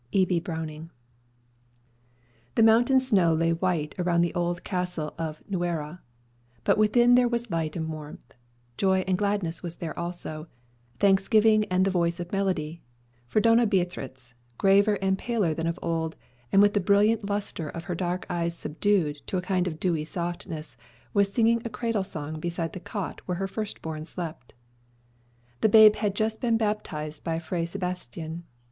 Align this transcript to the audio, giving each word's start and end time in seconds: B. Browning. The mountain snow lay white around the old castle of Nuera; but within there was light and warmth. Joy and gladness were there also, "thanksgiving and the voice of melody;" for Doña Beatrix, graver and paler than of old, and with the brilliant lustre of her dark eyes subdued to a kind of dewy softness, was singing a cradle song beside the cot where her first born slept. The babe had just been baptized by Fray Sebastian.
B. 0.11 0.39
Browning. 0.39 0.89
The 2.55 2.63
mountain 2.63 2.99
snow 2.99 3.35
lay 3.35 3.51
white 3.53 3.93
around 3.99 4.21
the 4.21 4.33
old 4.33 4.63
castle 4.63 5.13
of 5.19 5.43
Nuera; 5.47 6.01
but 6.63 6.79
within 6.79 7.13
there 7.13 7.27
was 7.27 7.51
light 7.51 7.75
and 7.75 7.87
warmth. 7.87 8.33
Joy 8.77 9.03
and 9.07 9.15
gladness 9.15 9.61
were 9.61 9.69
there 9.69 9.99
also, 9.99 10.47
"thanksgiving 10.97 11.65
and 11.65 11.85
the 11.85 11.91
voice 11.91 12.19
of 12.19 12.31
melody;" 12.31 12.81
for 13.27 13.39
Doña 13.39 13.69
Beatrix, 13.69 14.33
graver 14.57 14.95
and 15.03 15.19
paler 15.19 15.53
than 15.53 15.67
of 15.67 15.77
old, 15.83 16.15
and 16.51 16.63
with 16.63 16.73
the 16.73 16.79
brilliant 16.79 17.29
lustre 17.29 17.69
of 17.69 17.83
her 17.83 17.93
dark 17.93 18.25
eyes 18.27 18.55
subdued 18.55 19.17
to 19.27 19.37
a 19.37 19.41
kind 19.43 19.67
of 19.67 19.79
dewy 19.79 20.03
softness, 20.03 20.77
was 21.13 21.31
singing 21.31 21.61
a 21.63 21.69
cradle 21.69 22.03
song 22.03 22.39
beside 22.39 22.73
the 22.73 22.79
cot 22.79 23.21
where 23.27 23.37
her 23.37 23.47
first 23.47 23.83
born 23.83 24.07
slept. 24.07 24.55
The 25.61 25.69
babe 25.69 25.97
had 25.97 26.15
just 26.15 26.41
been 26.41 26.57
baptized 26.57 27.23
by 27.23 27.37
Fray 27.37 27.67
Sebastian. 27.67 28.45